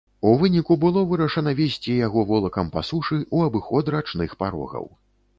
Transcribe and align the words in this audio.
У 0.27 0.29
выніку 0.41 0.75
было 0.83 1.01
вырашана 1.09 1.51
везці 1.59 1.97
яго 2.07 2.23
волакам 2.31 2.71
па 2.77 2.83
сушы 2.89 3.17
ў 3.17 3.37
абыход 3.51 3.91
рачных 3.97 4.33
парогаў. 4.41 4.89